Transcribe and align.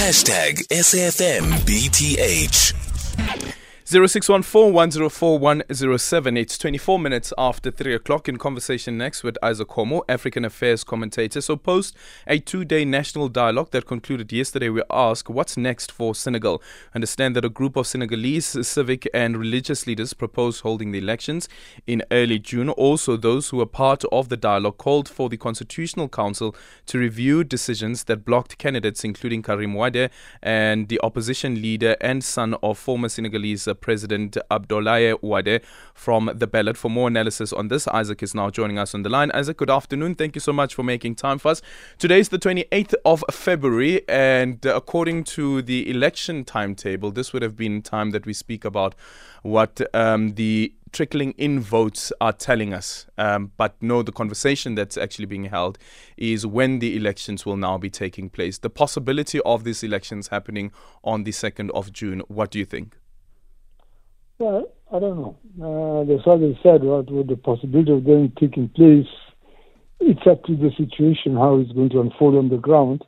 Hashtag 0.00 0.64
SAFMBTH. 0.72 1.60
0614-104-107. 3.86 6.38
It's 6.38 6.58
24 6.58 6.98
minutes 6.98 7.32
after 7.38 7.70
3 7.70 7.94
o'clock 7.94 8.28
in 8.28 8.36
conversation 8.36 8.98
next 8.98 9.24
with 9.24 9.38
Izak 9.42 9.66
Khomo, 9.66 10.02
African 10.08 10.44
Affairs 10.44 10.84
commentator. 10.84 11.40
So 11.40 11.56
post 11.56 11.96
a 12.26 12.38
two-day 12.38 12.84
national 12.84 13.28
dialogue 13.28 13.70
that 13.70 13.86
concluded 13.86 14.32
yesterday, 14.32 14.68
we 14.68 14.82
ask 14.90 15.30
what's 15.30 15.56
next 15.56 15.90
for 15.90 16.14
Senegal. 16.14 16.62
Understand 16.94 17.34
that 17.36 17.44
a 17.44 17.48
group 17.48 17.74
of 17.74 17.86
Senegalese 17.86 18.68
civic 18.68 19.08
and 19.14 19.36
religious 19.36 19.86
leaders 19.86 20.12
proposed 20.12 20.60
holding 20.60 20.92
the 20.92 20.98
elections 20.98 21.48
in 21.86 22.02
early 22.12 22.38
June. 22.38 22.68
Also, 22.68 23.16
those 23.16 23.48
who 23.48 23.56
were 23.56 23.66
part 23.66 24.04
of 24.12 24.28
the 24.28 24.36
dialogue 24.36 24.76
called 24.76 25.08
for 25.08 25.28
the 25.28 25.36
Constitutional 25.36 26.08
Council 26.08 26.54
to 26.86 26.98
review 26.98 27.44
decisions 27.44 28.04
that 28.04 28.24
blocked 28.24 28.58
candidates, 28.58 29.04
including 29.04 29.42
Karim 29.42 29.74
Wade 29.74 30.10
and 30.42 30.88
the 30.88 31.00
opposition 31.02 31.62
leader 31.62 31.96
and 32.00 32.22
son 32.22 32.54
of 32.62 32.78
former 32.78 33.08
Senegalese 33.08 33.66
President 33.80 34.36
Abdoulaye 34.50 35.20
Wade 35.22 35.62
from 35.94 36.30
the 36.34 36.46
ballot. 36.46 36.76
For 36.76 36.90
more 36.90 37.08
analysis 37.08 37.52
on 37.52 37.68
this, 37.68 37.86
Izak 37.86 38.22
is 38.22 38.34
now 38.34 38.50
joining 38.50 38.78
us 38.78 38.94
on 38.94 39.02
the 39.02 39.08
line. 39.08 39.30
Izak, 39.30 39.56
good 39.56 39.70
afternoon. 39.70 40.14
Thank 40.14 40.34
you 40.34 40.40
so 40.40 40.52
much 40.52 40.74
for 40.74 40.82
making 40.82 41.16
time 41.16 41.38
for 41.38 41.50
us. 41.50 41.62
Today 41.98 42.20
is 42.20 42.28
the 42.28 42.38
28th 42.38 42.94
of 43.04 43.24
February, 43.30 44.02
and 44.08 44.64
according 44.64 45.24
to 45.24 45.62
the 45.62 45.90
election 45.90 46.44
timetable, 46.44 47.10
this 47.10 47.32
would 47.32 47.42
have 47.42 47.56
been 47.56 47.82
time 47.82 48.10
that 48.10 48.26
we 48.26 48.32
speak 48.32 48.64
about 48.64 48.94
what 49.42 49.80
um, 49.94 50.34
the 50.34 50.72
trickling 50.92 51.32
in 51.32 51.60
votes 51.60 52.12
are 52.20 52.32
telling 52.32 52.74
us. 52.74 53.06
Um, 53.16 53.52
but 53.56 53.74
no, 53.80 54.02
the 54.02 54.12
conversation 54.12 54.74
that's 54.74 54.96
actually 54.96 55.26
being 55.26 55.44
held 55.44 55.78
is 56.16 56.46
when 56.46 56.78
the 56.80 56.96
elections 56.96 57.46
will 57.46 57.56
now 57.56 57.78
be 57.78 57.90
taking 57.90 58.28
place. 58.30 58.58
The 58.58 58.70
possibility 58.70 59.40
of 59.40 59.64
these 59.64 59.82
elections 59.82 60.28
happening 60.28 60.72
on 61.04 61.24
the 61.24 61.32
2nd 61.32 61.70
of 61.70 61.92
June, 61.92 62.20
what 62.28 62.50
do 62.50 62.58
you 62.58 62.64
think? 62.64 62.96
Well, 64.40 64.72
I 64.90 64.98
don't 64.98 65.18
know. 65.20 65.36
Uh, 65.60 66.04
that's 66.08 66.26
what 66.26 66.40
they 66.40 66.58
said, 66.62 66.82
what 66.82 67.06
the 67.08 67.36
possibility 67.36 67.92
of 67.92 68.04
them 68.04 68.32
taking 68.40 68.70
place. 68.70 69.06
It's 70.00 70.26
up 70.26 70.42
to 70.44 70.56
the 70.56 70.70
situation, 70.78 71.36
how 71.36 71.58
it's 71.58 71.72
going 71.72 71.90
to 71.90 72.00
unfold 72.00 72.36
on 72.36 72.48
the 72.48 72.56
ground. 72.56 73.04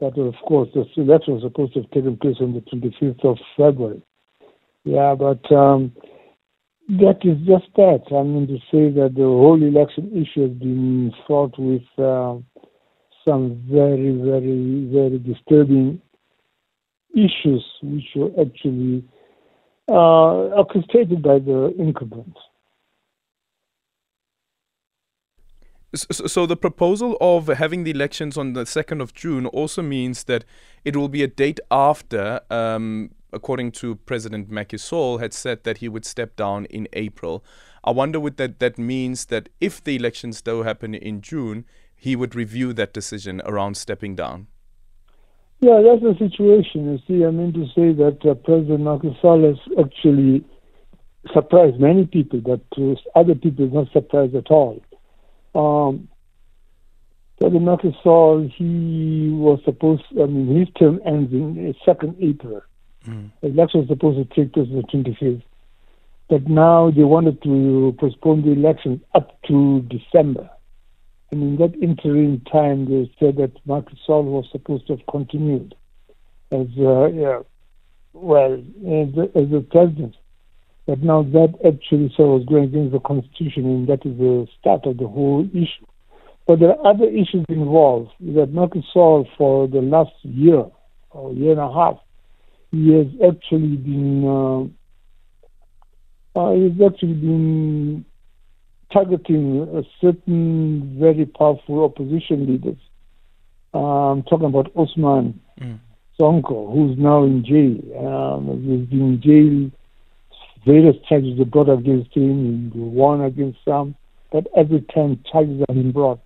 But 0.00 0.18
of 0.18 0.32
course, 0.48 0.70
the 0.72 0.86
election 0.96 1.34
was 1.34 1.42
supposed 1.42 1.74
to 1.74 1.82
have 1.82 1.90
taken 1.90 2.16
place 2.16 2.36
on 2.40 2.54
the 2.54 2.60
25th 2.60 3.22
of 3.26 3.36
February. 3.58 4.00
Yeah, 4.84 5.14
but 5.14 5.44
um, 5.54 5.92
that 6.88 7.18
is 7.24 7.36
just 7.46 7.68
that. 7.76 8.04
I 8.10 8.22
mean, 8.22 8.46
to 8.48 8.56
say 8.72 8.88
that 8.98 9.12
the 9.14 9.22
whole 9.22 9.62
election 9.62 10.12
issue 10.12 10.48
has 10.48 10.58
been 10.58 11.12
fraught 11.26 11.58
with 11.58 11.82
uh, 11.98 12.36
some 13.22 13.62
very, 13.70 14.16
very, 14.16 14.88
very 14.90 15.18
disturbing 15.18 16.00
issues, 17.14 17.64
which 17.82 18.08
were 18.16 18.30
actually 18.40 19.04
orchestrated 19.92 21.22
by 21.22 21.38
the 21.38 21.74
incumbent. 21.78 22.36
So, 25.94 26.26
so 26.26 26.46
the 26.46 26.56
proposal 26.56 27.16
of 27.20 27.46
having 27.46 27.84
the 27.84 27.92
elections 27.92 28.36
on 28.36 28.54
the 28.54 28.64
2nd 28.64 29.00
of 29.00 29.14
June 29.14 29.46
also 29.46 29.80
means 29.80 30.24
that 30.24 30.44
it 30.84 30.96
will 30.96 31.08
be 31.08 31.22
a 31.22 31.28
date 31.28 31.60
after, 31.70 32.40
um, 32.50 33.12
according 33.32 33.72
to 33.72 33.94
President 33.94 34.50
Macky 34.50 34.76
Sall, 34.76 35.18
had 35.18 35.32
said 35.32 35.62
that 35.62 35.78
he 35.78 35.88
would 35.88 36.04
step 36.04 36.34
down 36.34 36.64
in 36.66 36.88
April. 36.94 37.44
I 37.84 37.92
wonder 37.92 38.18
what 38.18 38.38
that, 38.38 38.58
that 38.58 38.76
means 38.76 39.26
that 39.26 39.48
if 39.60 39.84
the 39.84 39.94
elections 39.94 40.42
do 40.42 40.62
happen 40.62 40.94
in 40.94 41.20
June, 41.20 41.64
he 41.94 42.16
would 42.16 42.34
review 42.34 42.72
that 42.72 42.92
decision 42.92 43.40
around 43.44 43.76
stepping 43.76 44.16
down. 44.16 44.48
Yeah, 45.64 45.80
that's 45.80 46.02
the 46.02 46.14
situation. 46.28 46.92
You 46.92 46.98
see, 47.08 47.24
I 47.24 47.30
mean 47.30 47.54
to 47.54 47.64
say 47.68 47.94
that 47.94 48.18
uh, 48.28 48.34
President 48.34 48.80
Macky 48.80 49.16
Sall 49.22 49.42
has 49.44 49.56
actually 49.82 50.44
surprised 51.32 51.80
many 51.80 52.04
people, 52.04 52.42
but 52.42 52.60
uh, 52.76 52.96
other 53.18 53.34
people 53.34 53.68
not 53.68 53.90
surprised 53.90 54.34
at 54.34 54.50
all. 54.50 54.82
Um, 55.54 56.06
President 57.38 57.64
Macky 57.64 57.96
Sall, 58.02 58.46
he 58.54 59.30
was 59.32 59.58
supposed, 59.64 60.02
I 60.20 60.26
mean, 60.26 60.54
his 60.54 60.68
term 60.78 61.00
ends 61.06 61.32
in 61.32 61.74
2nd 61.86 62.16
April. 62.22 62.60
Mm. 63.08 63.30
The 63.40 63.48
election 63.48 63.80
was 63.80 63.88
supposed 63.88 64.18
to 64.18 64.34
take 64.34 64.52
place 64.52 64.68
on 64.68 64.76
the 64.76 65.12
25th. 65.12 65.42
But 66.28 66.46
now 66.46 66.90
they 66.90 67.04
wanted 67.04 67.42
to 67.42 67.96
postpone 67.98 68.42
the 68.42 68.52
election 68.52 69.00
up 69.14 69.40
to 69.48 69.80
December. 69.88 70.50
And 71.34 71.42
in 71.42 71.56
that 71.56 71.74
interim 71.82 72.42
time, 72.42 72.84
they 72.84 73.10
said 73.18 73.38
that 73.38 73.58
Macky 73.66 73.98
Sall 74.06 74.22
was 74.22 74.46
supposed 74.52 74.86
to 74.86 74.96
have 74.96 75.04
continued 75.10 75.74
as, 76.52 76.68
uh, 76.78 77.06
yeah, 77.06 77.40
well, 78.12 78.54
as, 78.54 79.52
a 79.52 79.60
president. 79.68 80.14
But 80.86 81.02
now 81.02 81.24
that 81.24 81.54
actually 81.66 82.14
so 82.16 82.36
was 82.36 82.44
going 82.44 82.66
against 82.66 82.92
the 82.92 83.00
constitution, 83.00 83.64
and 83.64 83.88
that 83.88 84.06
is 84.06 84.16
the 84.16 84.46
start 84.60 84.86
of 84.86 84.98
the 84.98 85.08
whole 85.08 85.44
issue. 85.50 85.86
But 86.46 86.60
there 86.60 86.68
are 86.68 86.86
other 86.86 87.08
issues 87.08 87.44
involved. 87.48 88.12
That 88.20 88.52
Macky 88.52 88.86
Sall, 88.92 89.26
for 89.36 89.66
the 89.66 89.82
last 89.82 90.14
year 90.22 90.66
or 91.10 91.32
year 91.32 91.50
and 91.50 91.60
a 91.60 91.72
half, 91.72 91.98
he 92.70 92.92
has 92.92 93.08
actually 93.28 93.74
been 93.74 94.24
uh, 94.24 94.68
uh, 96.38 96.52
he's 96.52 96.80
actually 96.80 97.14
been 97.14 98.04
targeting 98.94 99.60
a 99.76 99.82
certain 100.00 100.96
very 101.00 101.26
powerful 101.26 101.84
opposition 101.84 102.46
leaders. 102.46 102.78
I'm 103.74 104.22
talking 104.22 104.46
about 104.46 104.72
Ousmane 104.74 105.34
mm. 105.60 105.80
Sonko, 106.18 106.72
who's 106.72 106.96
now 106.96 107.24
in 107.24 107.44
jail. 107.44 108.06
Um, 108.06 108.46
he's 108.62 108.88
been 108.88 109.14
in 109.14 109.20
jail. 109.20 109.70
Various 110.64 110.96
charges 111.08 111.40
are 111.40 111.44
brought 111.44 111.68
against 111.68 112.16
him. 112.16 112.70
He 112.72 112.78
won 112.78 113.20
against 113.20 113.58
some, 113.64 113.96
but 114.30 114.46
every 114.56 114.82
time 114.94 115.22
charges 115.30 115.60
have 115.68 115.76
been 115.76 115.90
brought. 115.90 116.20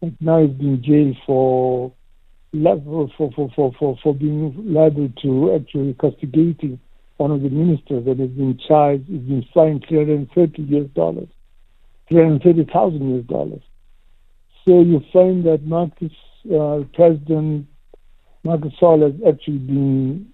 And 0.00 0.16
now 0.20 0.40
he's 0.40 0.56
been 0.56 0.82
jailed 0.82 1.16
for 1.26 1.92
for, 2.50 3.10
for, 3.18 3.50
for, 3.54 3.72
for, 3.78 3.98
for 4.02 4.14
being 4.14 4.54
liable 4.72 5.10
to 5.22 5.54
actually 5.54 5.94
castigating 6.00 6.80
one 7.18 7.30
of 7.30 7.42
the 7.42 7.50
ministers 7.50 8.06
that 8.06 8.18
has 8.18 8.30
been 8.30 8.58
charged, 8.66 9.04
He's 9.06 9.20
been 9.20 9.44
fined 9.52 9.84
330 9.86 10.62
US 10.62 10.86
dollars. 10.94 11.28
330,000 12.08 13.18
US 13.18 13.24
dollars. 13.26 13.62
So 14.64 14.80
you 14.80 15.02
find 15.12 15.44
that 15.44 15.64
Marcus, 15.64 16.12
uh, 16.52 16.80
President 16.94 17.66
Marcus 18.44 18.72
Sall 18.78 19.00
has 19.02 19.14
actually 19.26 19.58
been, 19.58 20.32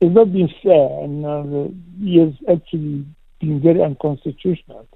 it's 0.00 0.14
not 0.14 0.32
been 0.32 0.48
fair, 0.62 1.04
and 1.04 1.24
uh, 1.24 1.68
he 2.00 2.18
has 2.18 2.32
actually 2.50 3.04
been 3.40 3.60
very 3.60 3.82
unconstitutional 3.82 4.86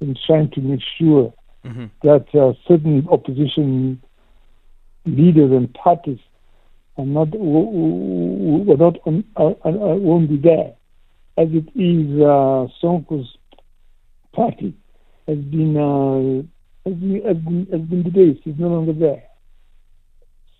in 0.00 0.16
trying 0.26 0.50
to 0.50 0.60
make 0.60 0.80
sure 0.98 1.32
mm-hmm. 1.64 1.86
that 2.02 2.26
uh, 2.34 2.52
certain 2.66 3.06
opposition 3.10 4.00
leaders 5.06 5.50
and 5.50 5.72
parties 5.74 6.18
are 6.96 7.06
not, 7.06 7.28
were 7.32 8.76
not 8.76 8.96
on, 9.06 9.24
uh, 9.36 9.46
uh, 9.64 9.96
won't 9.96 10.28
be 10.28 10.36
there, 10.36 10.74
as 11.36 11.48
it 11.52 11.68
is 11.74 12.20
uh, 12.20 12.66
Sonko's 12.82 13.36
party 14.32 14.74
has 15.30 15.38
been, 15.38 15.76
uh, 15.76 16.88
has 16.88 16.98
been, 16.98 17.22
has 17.24 17.36
been, 17.36 17.66
has 17.72 17.80
been 17.82 18.02
debased. 18.02 18.40
It's 18.44 18.58
no 18.58 18.68
longer 18.68 18.92
there. 18.92 19.22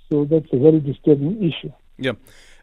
So 0.09 0.25
that's 0.25 0.47
a 0.53 0.59
very 0.59 0.81
disturbing 0.81 1.43
issue. 1.43 1.73
Yeah. 1.99 2.13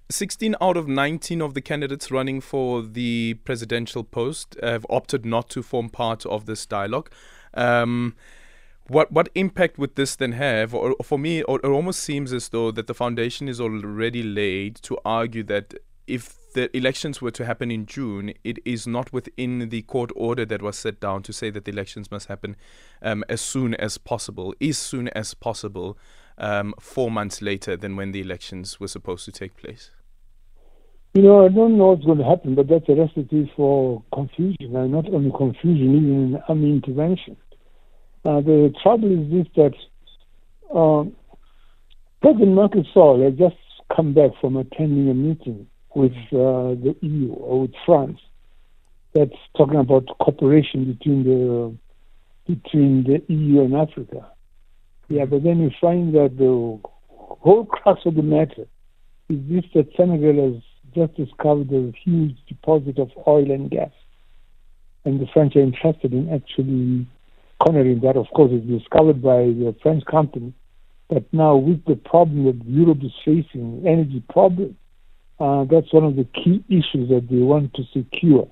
16 0.10 0.56
out 0.62 0.78
of 0.78 0.88
19 0.88 1.42
of 1.42 1.54
the 1.54 1.62
candidates 1.62 2.10
running 2.12 2.40
for 2.40 2.82
the 2.82 3.36
presidential 3.44 4.04
post 4.04 4.56
have 4.64 4.86
opted 4.90 5.26
not 5.26 5.50
to 5.50 5.62
form 5.62 5.90
part 5.90 6.26
of 6.26 6.46
this 6.46 6.66
dialogue. 6.66 7.10
Um, 7.54 8.16
what 8.88 9.12
what 9.12 9.28
impact 9.36 9.78
would 9.78 9.96
this 9.96 10.16
then 10.16 10.32
have? 10.32 10.74
Or, 10.74 10.96
for 11.04 11.20
me, 11.20 11.40
it 11.40 11.66
almost 11.66 12.00
seems 12.00 12.32
as 12.32 12.50
though 12.50 12.72
that 12.72 12.88
the 12.88 12.94
foundation 12.94 13.50
is 13.50 13.60
already 13.60 14.24
laid 14.24 14.76
to 14.84 14.98
argue 15.04 15.44
that 15.44 15.74
if 16.08 16.54
the 16.54 16.76
elections 16.76 17.22
were 17.22 17.32
to 17.32 17.46
happen 17.46 17.70
in 17.70 17.86
June, 17.86 18.34
it 18.44 18.58
is 18.66 18.88
not 18.88 19.12
within 19.14 19.70
the 19.70 19.82
court 19.84 20.12
order 20.16 20.46
that 20.46 20.62
was 20.62 20.78
set 20.78 21.00
down 21.00 21.22
to 21.24 21.34
say 21.34 21.50
that 21.50 21.66
the 21.66 21.72
elections 21.72 22.10
must 22.10 22.28
happen 22.28 22.56
um, 23.02 23.24
as 23.30 23.42
soon 23.42 23.76
as 23.76 23.98
possible, 23.98 24.56
as 24.62 24.78
soon 24.78 25.10
as 25.10 25.34
possible, 25.34 25.98
um, 26.38 26.74
four 26.80 27.12
months 27.12 27.42
later 27.42 27.76
than 27.76 27.96
when 27.96 28.12
the 28.12 28.22
elections 28.22 28.80
were 28.80 28.88
supposed 28.88 29.26
to 29.26 29.32
take 29.32 29.56
place. 29.58 29.92
You 31.14 31.24
know, 31.24 31.46
I 31.46 31.50
don't 31.50 31.78
know 31.78 31.88
what's 31.88 32.06
going 32.06 32.20
to 32.20 32.24
happen, 32.24 32.56
but 32.56 32.68
that's 32.68 32.88
a 32.90 32.96
recipe 32.96 33.52
for 33.56 34.04
confusion, 34.14 34.76
and 34.76 34.92
not 34.92 35.08
only 35.10 35.32
confusion, 35.36 35.96
even 35.96 36.36
an 36.36 36.44
army 36.48 36.72
intervention. 36.72 37.38
Uh, 38.24 38.42
the 38.42 38.74
trouble 38.84 39.12
is 39.12 39.32
this 39.32 39.48
that 39.56 40.76
um, 40.78 41.16
President 42.22 42.88
Sall 42.94 43.24
had 43.24 43.38
just 43.38 43.56
come 43.96 44.14
back 44.14 44.32
from 44.42 44.58
attending 44.58 45.10
a 45.10 45.14
meeting 45.14 45.68
with 45.96 46.14
uh, 46.32 46.76
the 46.84 46.96
EU 47.02 47.34
or 47.34 47.62
with 47.62 47.74
France 47.86 48.20
that's 49.14 49.32
talking 49.56 49.80
about 49.80 50.06
cooperation 50.20 50.86
between 50.94 51.24
the 51.24 51.76
between 52.46 53.04
the 53.04 53.22
EU 53.34 53.62
and 53.62 53.76
Africa. 53.76 54.28
Yeah, 55.10 55.26
but 55.26 55.44
then 55.44 55.60
you 55.60 55.72
find 55.82 56.14
that 56.16 56.38
the 56.38 56.80
whole 57.42 57.66
crux 57.66 58.02
of 58.06 58.16
the 58.16 58.22
matter 58.22 58.68
is 59.30 59.40
this 59.50 59.64
that 59.74 59.90
Senegal 59.98 60.54
has 60.54 60.64
just 60.94 61.16
discovered 61.16 61.72
a 61.72 61.92
huge 62.04 62.38
deposit 62.48 62.98
of 63.00 63.10
oil 63.28 63.52
and 63.52 63.70
gas. 63.70 63.92
And 65.06 65.20
the 65.20 65.28
French 65.34 65.56
are 65.56 65.62
interested 65.62 66.14
in 66.14 66.34
actually 66.34 67.08
cornering 67.64 68.02
that. 68.02 68.18
Of 68.18 68.28
course, 68.36 68.52
it's 68.54 68.66
discovered 68.66 69.22
by 69.22 69.40
the 69.40 69.76
French 69.82 70.04
company. 70.06 70.54
But 71.10 71.24
now, 71.32 71.56
with 71.56 71.86
the 71.86 71.96
problem 71.96 72.46
that 72.46 72.66
Europe 72.66 73.00
is 73.02 73.14
facing, 73.24 73.84
energy 73.88 74.22
problem, 74.30 74.76
uh, 75.40 75.66
that's 75.70 75.92
one 75.94 76.04
of 76.04 76.16
the 76.16 76.26
key 76.26 76.64
issues 76.70 77.10
that 77.10 77.28
they 77.30 77.38
want 77.38 77.74
to 77.76 77.84
secure 77.94 78.50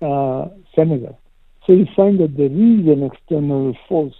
uh, 0.00 0.48
Senegal. 0.74 1.18
So 1.66 1.72
you 1.74 1.86
find 1.94 2.18
that 2.20 2.36
there 2.36 2.46
is 2.46 2.86
an 2.88 3.02
external 3.12 3.76
force 3.88 4.14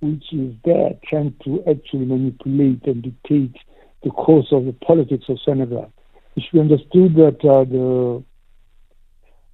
which 0.00 0.32
is 0.32 0.54
there 0.64 0.92
trying 1.08 1.34
to 1.44 1.62
actually 1.68 2.06
manipulate 2.06 2.84
and 2.86 3.02
dictate 3.02 3.54
the 4.02 4.10
course 4.10 4.46
of 4.50 4.64
the 4.64 4.72
politics 4.72 5.24
of 5.28 5.38
Senegal. 5.44 5.92
It 6.36 6.44
should 6.44 6.52
be 6.52 6.60
understood 6.60 7.14
that 7.16 7.44
uh, 7.44 7.64
the 7.64 8.24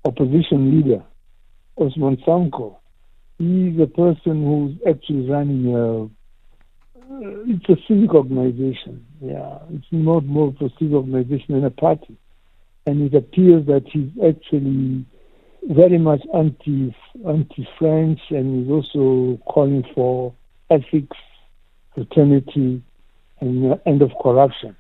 opposition 0.05 0.77
leader, 0.77 1.03
Ousmane 1.79 2.25
Sonko, 2.25 2.77
is 3.41 3.81
a 3.81 3.87
person 3.87 4.45
who's 4.45 4.77
actually 4.89 5.29
running 5.29 5.75
a 5.75 6.09
it's 7.21 7.69
a 7.69 7.77
civic 7.87 8.15
organization. 8.15 9.07
Yeah, 9.21 9.59
it's 9.71 9.87
not 9.91 10.25
more 10.25 10.49
of 10.49 10.57
a 10.57 10.71
civic 10.79 10.95
organization 10.95 11.55
than 11.55 11.65
a 11.65 11.71
party, 11.71 12.17
and 12.87 13.03
it 13.03 13.17
appears 13.17 13.67
that 13.67 13.85
he's 13.91 14.11
actually 14.25 15.05
very 15.69 15.99
much 15.99 16.23
anti 16.35 16.95
anti 17.27 17.69
French, 17.79 18.21
and 18.31 18.63
he's 18.63 18.71
also 18.71 19.41
calling 19.45 19.85
for 19.95 20.35
ethics, 20.71 21.17
fraternity, 21.95 22.83
and 23.41 23.73
uh, 23.73 23.77
end 23.87 24.03
of 24.03 24.11
corruption. 24.23 24.77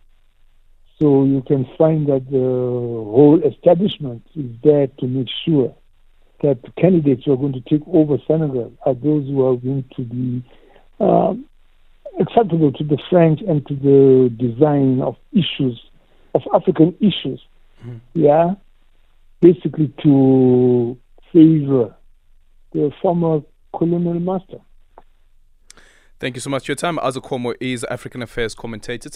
So 1.01 1.25
you 1.25 1.43
can 1.47 1.67
find 1.77 2.07
that 2.09 2.31
the 2.31 2.39
whole 2.39 3.41
establishment 3.45 4.27
is 4.35 4.47
there 4.65 4.87
to 4.87 5.07
make 5.07 5.29
sure 5.45 5.75
that 6.43 6.63
the 6.63 6.71
candidates 6.81 7.25
who 7.25 7.33
are 7.33 7.37
going 7.37 7.53
to 7.53 7.61
take 7.61 7.83
over 7.87 8.17
Senegal 8.27 8.73
are 8.85 8.95
those 8.95 9.27
who 9.27 9.47
are 9.47 9.57
going 9.57 9.85
to 9.97 10.03
be 10.03 10.45
um, 11.01 11.45
acceptable 12.21 12.73
to 12.73 12.85
the 12.85 12.99
French 13.11 13.41
and 13.47 13.67
to 13.67 13.75
the 13.75 14.31
design 14.37 15.01
of 15.03 15.17
issues, 15.33 15.81
of 16.35 16.43
African 16.55 16.95
issues. 17.01 17.41
Mm. 17.85 18.01
Yeah, 18.15 18.55
basically 19.41 19.93
to 20.03 20.97
favor 21.33 21.95
the 22.73 22.91
former 23.01 23.41
colonial 23.77 24.21
master. 24.21 24.59
Thank 26.19 26.37
you 26.37 26.41
so 26.41 26.51
much 26.51 26.65
for 26.65 26.73
your 26.73 26.77
time. 26.77 26.97
Aza 26.99 27.23
Khomo 27.23 27.55
is 27.61 27.85
African 27.91 28.23
Affairs 28.23 28.55
commentator. 28.55 29.11